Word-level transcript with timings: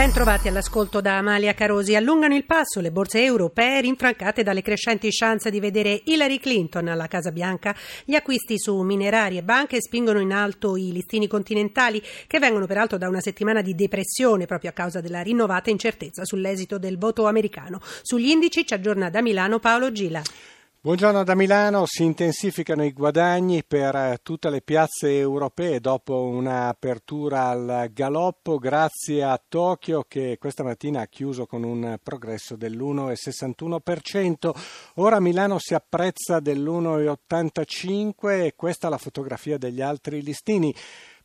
Ben 0.00 0.12
trovati 0.12 0.48
all'ascolto 0.48 1.02
da 1.02 1.18
Amalia 1.18 1.52
Carosi. 1.52 1.94
Allungano 1.94 2.34
il 2.34 2.46
passo 2.46 2.80
le 2.80 2.90
borse 2.90 3.22
europee 3.22 3.82
rinfrancate 3.82 4.42
dalle 4.42 4.62
crescenti 4.62 5.10
chance 5.10 5.50
di 5.50 5.60
vedere 5.60 6.00
Hillary 6.04 6.38
Clinton 6.38 6.88
alla 6.88 7.06
Casa 7.06 7.30
Bianca. 7.30 7.76
Gli 8.06 8.14
acquisti 8.14 8.58
su 8.58 8.80
minerari 8.80 9.36
e 9.36 9.42
banche 9.42 9.82
spingono 9.82 10.18
in 10.18 10.32
alto 10.32 10.78
i 10.78 10.90
listini 10.90 11.26
continentali 11.26 12.02
che 12.26 12.38
vengono 12.38 12.64
peraltro 12.64 12.96
da 12.96 13.08
una 13.08 13.20
settimana 13.20 13.60
di 13.60 13.74
depressione 13.74 14.46
proprio 14.46 14.70
a 14.70 14.72
causa 14.72 15.02
della 15.02 15.20
rinnovata 15.20 15.68
incertezza 15.68 16.24
sull'esito 16.24 16.78
del 16.78 16.96
voto 16.96 17.26
americano. 17.26 17.78
Sugli 18.00 18.30
indici 18.30 18.66
ci 18.66 18.72
aggiorna 18.72 19.10
da 19.10 19.20
Milano 19.20 19.58
Paolo 19.58 19.92
Gila. 19.92 20.22
Buongiorno 20.82 21.24
da 21.24 21.34
Milano, 21.34 21.84
si 21.84 22.04
intensificano 22.04 22.82
i 22.82 22.94
guadagni 22.94 23.62
per 23.62 23.94
eh, 23.94 24.20
tutte 24.22 24.48
le 24.48 24.62
piazze 24.62 25.14
europee 25.14 25.78
dopo 25.78 26.22
un'apertura 26.22 27.48
al 27.48 27.90
galoppo 27.92 28.56
grazie 28.56 29.22
a 29.22 29.38
Tokyo 29.46 30.06
che 30.08 30.38
questa 30.40 30.62
mattina 30.62 31.02
ha 31.02 31.06
chiuso 31.06 31.44
con 31.44 31.64
un 31.64 31.98
progresso 32.02 32.56
dell'1,61%. 32.56 34.52
Ora 34.94 35.20
Milano 35.20 35.58
si 35.58 35.74
apprezza 35.74 36.40
dell'1,85% 36.40 38.30
e 38.30 38.54
questa 38.56 38.86
è 38.86 38.90
la 38.90 38.96
fotografia 38.96 39.58
degli 39.58 39.82
altri 39.82 40.22
listini. 40.22 40.74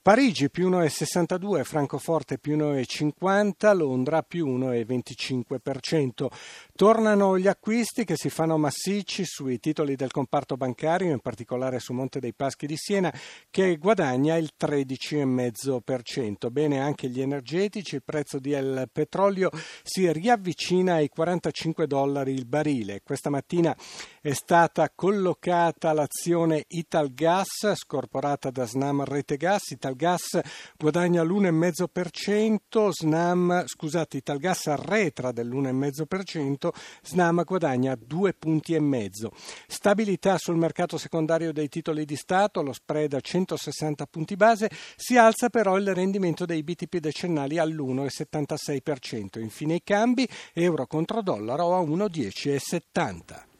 Parigi 0.06 0.52
più 0.52 0.70
1,62, 0.70 1.64
Francoforte 1.64 2.38
più 2.38 2.56
1,50, 2.56 3.76
Londra 3.76 4.22
più 4.22 4.46
1,25%. 4.56 6.28
Tornano 6.76 7.40
gli 7.40 7.48
acquisti 7.48 8.06
che 8.06 8.14
si 8.16 8.30
fanno 8.30 8.56
massicci 8.60 9.26
sui 9.26 9.60
titoli 9.60 9.96
del 9.96 10.12
comparto 10.12 10.58
bancario, 10.58 11.12
in 11.12 11.22
particolare 11.22 11.80
su 11.80 11.92
Monte 11.94 12.20
dei 12.20 12.34
Paschi 12.36 12.68
di 12.68 12.78
Siena, 12.78 13.12
che 13.50 13.78
guadagna 13.78 14.36
il 14.36 14.52
13,5%. 14.56 16.52
Bene 16.52 16.80
anche 16.80 17.10
gli 17.10 17.22
energetici, 17.22 17.96
il 17.96 18.04
prezzo 18.04 18.38
del 18.38 18.88
petrolio 18.92 19.50
si 19.82 20.12
riavvicina 20.12 20.94
ai 20.94 21.10
45 21.10 21.88
dollari 21.88 22.32
il 22.32 22.46
barile. 22.46 23.02
Questa 23.02 23.32
mattina 23.32 23.76
è 24.22 24.34
stata 24.34 24.88
collocata 24.94 25.94
l'azione 25.94 26.66
Italgas, 26.68 27.74
scorporata 27.74 28.52
da 28.52 28.68
Snam 28.68 29.04
Rete 29.04 29.38
Gas. 29.38 29.72
Italgas 29.72 29.94
Italgas 29.96 30.40
guadagna 30.78 31.24
l'1,5%, 31.24 32.90
Snam, 32.90 33.64
scusate, 33.66 34.18
Italgas 34.18 34.68
arretra 34.68 35.32
dell'1,5%, 35.32 36.70
Snam 37.02 37.44
guadagna 37.44 37.96
due 37.96 38.34
punti 38.34 38.74
e 38.74 38.82
mezzo. 38.82 39.32
Stabilità 39.68 40.38
sul 40.38 40.58
mercato 40.58 40.98
secondario 40.98 41.54
dei 41.54 41.70
titoli 41.70 42.04
di 42.06 42.18
Stato, 42.18 42.62
lo 42.62 42.74
spread 42.74 43.14
a 43.14 43.22
160 43.22 44.06
punti 44.06 44.36
base, 44.36 44.70
si 44.96 45.18
alza 45.18 45.50
però 45.50 45.78
il 45.78 45.94
rendimento 45.94 46.46
dei 46.46 46.62
BTP 46.62 46.98
decennali 46.98 47.58
all'1,76%. 47.58 49.40
Infine 49.40 49.76
i 49.76 49.82
cambi, 49.84 50.28
euro 50.54 50.86
contro 50.86 51.22
dollaro 51.22 51.74
a 51.74 51.80
1,10,70. 51.80 53.55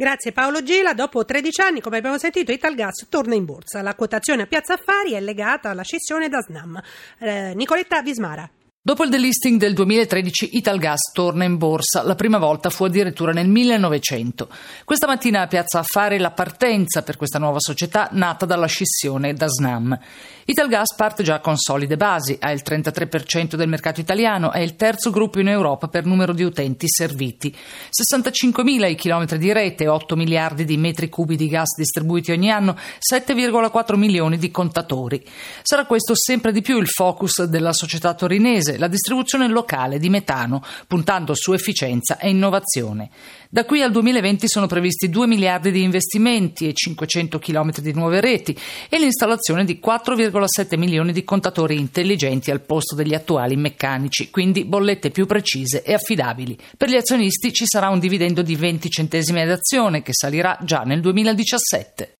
Grazie 0.00 0.30
Paolo 0.30 0.62
Gela. 0.62 0.94
Dopo 0.94 1.24
13 1.24 1.60
anni, 1.60 1.80
come 1.80 1.98
abbiamo 1.98 2.18
sentito, 2.18 2.52
Italgas 2.52 3.08
torna 3.08 3.34
in 3.34 3.44
borsa. 3.44 3.82
La 3.82 3.96
quotazione 3.96 4.42
a 4.42 4.46
Piazza 4.46 4.74
Affari 4.74 5.14
è 5.14 5.20
legata 5.20 5.70
alla 5.70 5.82
scissione 5.82 6.28
da 6.28 6.40
Snam. 6.40 6.80
Eh, 7.18 7.52
Nicoletta 7.56 8.00
Vismara. 8.00 8.48
Dopo 8.88 9.04
il 9.04 9.10
delisting 9.10 9.60
del 9.60 9.74
2013 9.74 10.56
Italgas 10.56 11.12
torna 11.12 11.44
in 11.44 11.58
borsa, 11.58 12.02
la 12.04 12.14
prima 12.14 12.38
volta 12.38 12.70
fu 12.70 12.84
addirittura 12.84 13.32
nel 13.32 13.46
1900. 13.46 14.48
Questa 14.86 15.06
mattina 15.06 15.42
a 15.42 15.46
Piazza 15.46 15.80
Affari 15.80 16.16
la 16.16 16.30
partenza 16.30 17.02
per 17.02 17.18
questa 17.18 17.38
nuova 17.38 17.58
società 17.60 18.08
nata 18.12 18.46
dalla 18.46 18.64
scissione 18.64 19.34
da 19.34 19.46
Snam. 19.46 19.98
Italgas 20.46 20.94
parte 20.94 21.22
già 21.22 21.40
con 21.40 21.58
solide 21.58 21.98
basi, 21.98 22.38
ha 22.40 22.50
il 22.50 22.62
33% 22.64 23.56
del 23.56 23.68
mercato 23.68 24.00
italiano, 24.00 24.52
è 24.52 24.60
il 24.60 24.76
terzo 24.76 25.10
gruppo 25.10 25.40
in 25.40 25.48
Europa 25.48 25.88
per 25.88 26.06
numero 26.06 26.32
di 26.32 26.42
utenti 26.42 26.86
serviti. 26.88 27.54
65.000 27.54 28.88
i 28.88 28.94
chilometri 28.94 29.36
di 29.36 29.52
rete, 29.52 29.86
8 29.86 30.16
miliardi 30.16 30.64
di 30.64 30.78
metri 30.78 31.10
cubi 31.10 31.36
di 31.36 31.48
gas 31.48 31.76
distribuiti 31.76 32.32
ogni 32.32 32.50
anno, 32.50 32.74
7,4 32.98 33.96
milioni 33.96 34.38
di 34.38 34.50
contatori. 34.50 35.22
Sarà 35.60 35.84
questo 35.84 36.14
sempre 36.16 36.52
di 36.52 36.62
più 36.62 36.78
il 36.78 36.88
focus 36.88 37.42
della 37.42 37.74
società 37.74 38.14
torinese 38.14 38.77
la 38.78 38.88
distribuzione 38.88 39.48
locale 39.48 39.98
di 39.98 40.08
metano, 40.08 40.62
puntando 40.86 41.34
su 41.34 41.52
efficienza 41.52 42.18
e 42.18 42.30
innovazione. 42.30 43.10
Da 43.50 43.64
qui 43.64 43.82
al 43.82 43.90
2020 43.90 44.48
sono 44.48 44.66
previsti 44.66 45.08
2 45.08 45.26
miliardi 45.26 45.70
di 45.70 45.82
investimenti 45.82 46.68
e 46.68 46.74
500 46.74 47.38
km 47.38 47.78
di 47.80 47.92
nuove 47.92 48.20
reti 48.20 48.56
e 48.88 48.98
l'installazione 48.98 49.64
di 49.64 49.80
4,7 49.82 50.78
milioni 50.78 51.12
di 51.12 51.24
contatori 51.24 51.78
intelligenti 51.78 52.50
al 52.50 52.60
posto 52.60 52.94
degli 52.94 53.14
attuali 53.14 53.56
meccanici, 53.56 54.30
quindi 54.30 54.64
bollette 54.64 55.10
più 55.10 55.26
precise 55.26 55.82
e 55.82 55.94
affidabili. 55.94 56.58
Per 56.76 56.88
gli 56.88 56.96
azionisti 56.96 57.52
ci 57.52 57.64
sarà 57.66 57.88
un 57.88 57.98
dividendo 57.98 58.42
di 58.42 58.54
20 58.54 58.90
centesimi 58.90 59.40
ad 59.40 59.50
azione 59.50 60.02
che 60.02 60.12
salirà 60.12 60.58
già 60.62 60.82
nel 60.82 61.00
2017. 61.00 62.17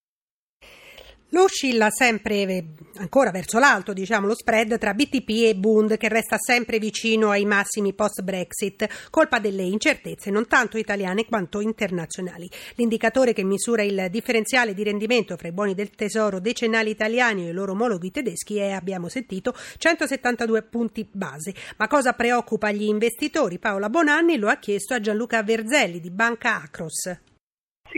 Lo 1.31 1.43
oscilla 1.43 1.91
sempre 1.91 2.65
ancora 2.95 3.29
verso 3.29 3.59
l'alto, 3.59 3.93
diciamo, 3.93 4.25
lo 4.25 4.33
spread 4.33 4.79
tra 4.79 4.95
BTP 4.95 5.29
e 5.29 5.55
Bund 5.55 5.95
che 5.97 6.09
resta 6.09 6.37
sempre 6.39 6.79
vicino 6.79 7.29
ai 7.29 7.45
massimi 7.45 7.93
post-Brexit, 7.93 9.09
colpa 9.11 9.37
delle 9.37 9.61
incertezze 9.61 10.31
non 10.31 10.47
tanto 10.47 10.79
italiane 10.79 11.25
quanto 11.25 11.61
internazionali. 11.61 12.49
L'indicatore 12.75 13.33
che 13.33 13.43
misura 13.43 13.83
il 13.83 14.07
differenziale 14.09 14.73
di 14.73 14.81
rendimento 14.81 15.37
fra 15.37 15.49
i 15.49 15.51
buoni 15.51 15.75
del 15.75 15.91
tesoro 15.91 16.39
decennali 16.39 16.89
italiani 16.89 17.45
e 17.45 17.49
i 17.49 17.53
loro 17.53 17.73
omologhi 17.73 18.09
tedeschi 18.09 18.57
è, 18.57 18.71
abbiamo 18.71 19.07
sentito, 19.07 19.53
172 19.77 20.63
punti 20.63 21.07
base. 21.09 21.53
Ma 21.77 21.87
cosa 21.87 22.13
preoccupa 22.13 22.71
gli 22.71 22.83
investitori? 22.83 23.59
Paola 23.59 23.89
Bonanni 23.89 24.37
lo 24.37 24.49
ha 24.49 24.57
chiesto 24.57 24.95
a 24.95 24.99
Gianluca 24.99 25.43
Verzelli 25.43 25.99
di 25.99 26.09
Banca 26.09 26.61
Acros. 26.63 27.28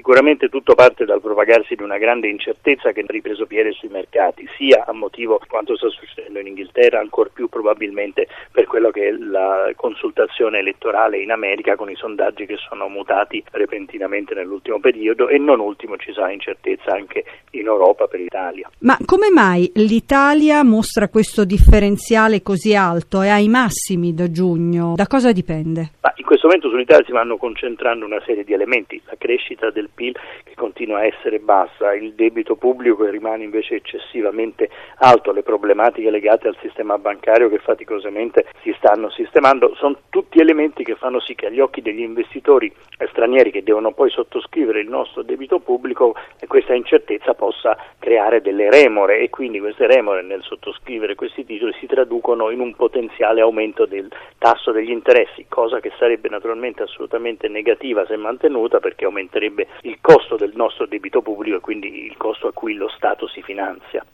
Sicuramente 0.02 0.50
tutto 0.50 0.74
parte 0.74 1.06
dal 1.06 1.22
propagarsi 1.22 1.76
di 1.76 1.84
una 1.84 2.00
grande 2.00 2.28
incertezza 2.28 2.92
che 2.92 3.02
ha 3.02 3.06
ripreso 3.06 3.46
piede 3.46 3.72
sui 3.72 3.88
mercati, 3.90 4.50
sia 4.58 4.84
a 4.88 4.94
motivo 4.94 5.38
di 5.40 5.48
quanto 5.48 5.78
sta 5.78 5.90
succedendo 5.90 6.40
in 6.40 6.48
Inghilterra, 6.48 7.00
ancor 7.00 7.30
più 7.32 7.48
probabilmente 7.50 8.28
per 8.52 8.66
quello 8.66 8.90
che 8.90 9.10
è 9.10 9.12
la 9.12 9.72
consultazione 9.76 10.58
elettorale 10.58 11.20
in 11.20 11.30
America 11.30 11.76
con 11.76 11.92
i 11.92 11.96
sondaggi 11.96 12.48
che 12.48 12.56
sono 12.68 12.88
mutati 12.88 13.44
repentinamente 13.52 14.34
nell'ultimo 14.34 14.80
periodo 14.80 15.28
e 15.30 15.38
non 15.38 15.60
ultimo 15.60 15.98
ci 15.98 16.12
sarà 16.14 16.32
incertezza 16.32 16.94
anche 16.94 17.24
in 17.52 17.68
Europa 17.68 18.08
per 18.08 18.22
l'Italia. 18.22 18.68
Ma 18.80 18.98
come 19.06 19.30
mai 19.30 19.72
l'Italia 19.76 20.64
mostra 20.64 21.10
questo 21.10 21.46
differenziale 21.46 22.42
così 22.42 22.74
alto 22.74 23.22
e 23.22 23.30
ai 23.30 23.50
massimi 23.50 24.16
da 24.16 24.32
giugno? 24.32 24.96
Da 24.96 25.06
cosa 25.06 25.32
dipende? 25.32 25.92
Ma 26.02 26.12
in 26.16 26.26
questo 26.26 26.48
momento 26.48 26.70
sull'Italia 26.70 27.06
si 27.06 27.12
vanno 27.12 27.38
concentrando 27.38 28.04
una 28.04 28.22
serie 28.26 28.44
di 28.44 28.54
elementi, 28.54 29.00
la 29.06 29.16
crescita 29.16 29.70
del 29.70 29.90
PIL 29.94 30.18
che 30.44 30.54
continua 30.56 31.00
a 31.00 31.06
essere 31.06 31.40
bassa, 31.40 31.94
il 31.94 32.14
debito 32.14 32.56
pubblico 32.56 33.06
rimane 33.10 33.44
invece 33.44 33.76
eccessivamente 33.76 34.70
alto, 34.98 35.32
le 35.32 35.44
problematiche 35.44 36.10
legate 36.10 36.48
al 36.48 36.58
sistema 36.62 36.98
bancario 36.98 37.50
che 37.50 37.60
faticosamente 37.60 38.46
si 38.62 38.74
stanno 38.78 39.10
sistemando, 39.10 39.74
sono 39.76 39.98
tutti 40.10 40.40
elementi 40.40 40.84
che 40.84 40.96
fanno 40.96 41.20
sì 41.20 41.36
che 41.36 41.48
agli 41.48 41.60
occhi 41.60 41.82
degli 41.82 42.02
investitori 42.02 42.74
stranieri 43.10 43.52
che 43.52 43.64
devono 43.64 43.92
poi 43.92 44.10
sottoscrivere 44.10 44.80
il 44.80 44.90
nostro 44.90 45.24
debito 45.24 45.60
pubblico 45.60 46.16
questa 46.52 46.74
incertezza 46.74 47.34
possa 47.34 47.78
creare 47.98 48.42
delle 48.42 48.70
remore. 48.70 49.20
E 49.20 49.30
quindi 49.30 49.60
queste 49.60 49.88
remore 49.88 50.22
nel 50.22 50.44
sottoscrivere 50.44 51.16
questi 51.16 51.46
titoli 51.46 51.74
si 51.80 51.86
traducono 51.86 52.50
in 52.50 52.60
un 52.60 52.76
potenziale 52.76 53.40
aumento 53.40 53.86
del 53.86 54.12
tasso 54.38 54.74
degli 54.74 54.90
interessi, 54.90 55.46
cosa 55.48 55.80
che 55.80 55.94
sarebbe 55.98 56.28
naturalmente 56.28 56.84
assolutamente 56.84 57.48
negativa 57.48 58.06
se 58.06 58.18
mantenuta 58.18 58.82
perché 58.82 59.06
aumenterebbe 59.06 59.68
il 59.84 59.98
costo 60.02 60.36
del 60.36 60.52
nostro 60.56 60.86
debito 60.86 61.22
pubblico 61.22 61.58
e 61.58 61.60
quindi 61.60 62.06
il 62.06 62.16
costo 62.18 62.48
a 62.48 62.54
cui 62.54 62.76
lo 62.76 62.90
Stato 62.96 63.28
si 63.28 63.42
finanzia. 63.42 64.06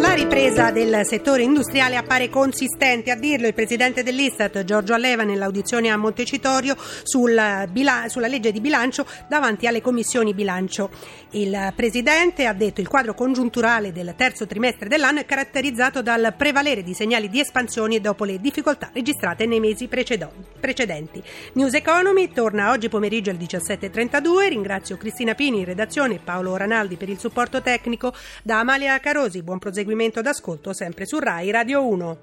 La 0.00 0.12
ripresa 0.12 0.70
del 0.70 1.04
settore 1.04 1.42
industriale 1.42 1.96
appare 1.96 2.28
consistente, 2.28 3.10
a 3.10 3.16
dirlo 3.16 3.46
il 3.46 3.54
presidente 3.54 4.02
dell'Istat 4.02 4.64
Giorgio 4.64 4.94
Alleva 4.94 5.22
nell'audizione 5.22 5.88
a 5.88 5.96
Montecitorio 5.96 6.74
sulla, 6.76 7.66
sulla 8.08 8.26
legge 8.26 8.52
di 8.52 8.60
bilancio 8.60 9.06
davanti 9.28 9.66
alle 9.66 9.80
commissioni 9.80 10.34
bilancio. 10.34 10.90
Il 11.30 11.72
presidente 11.74 12.46
ha 12.46 12.52
detto 12.52 12.74
che 12.74 12.80
il 12.82 12.88
quadro 12.88 13.14
congiunturale 13.14 13.92
del 13.92 14.14
terzo 14.16 14.46
trimestre 14.46 14.88
dell'anno 14.88 15.20
è 15.20 15.24
caratterizzato 15.24 16.02
dal 16.02 16.34
prevalere 16.36 16.82
di 16.82 16.92
segnali 16.92 17.28
di 17.28 17.40
espansione 17.40 18.00
dopo 18.00 18.24
le 18.24 18.40
difficoltà 18.40 18.90
registrate 18.92 19.46
nei 19.46 19.60
mesi 19.60 19.88
precedenti. 19.88 21.22
News 21.54 21.74
Economy 21.74 22.30
torna 22.32 22.70
oggi 22.70 22.88
pomeriggio 22.88 23.30
alle 23.30 23.38
17.32. 23.38 24.48
Ringrazio 24.48 24.97
Cristina 24.98 25.34
Pini 25.34 25.60
in 25.60 25.64
redazione 25.64 26.20
Paolo 26.22 26.56
Ranaldi 26.56 26.96
per 26.96 27.08
il 27.08 27.18
supporto 27.18 27.62
tecnico. 27.62 28.12
Da 28.42 28.58
Amalia 28.58 28.98
Carosi, 29.00 29.42
buon 29.42 29.58
proseguimento 29.58 30.20
d'ascolto 30.20 30.74
sempre 30.74 31.06
su 31.06 31.18
RAI 31.18 31.50
Radio 31.50 31.86
1. 31.86 32.18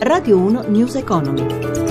Radio 0.00 0.38
1 0.38 0.64
News 0.68 0.96
Economy. 0.96 1.85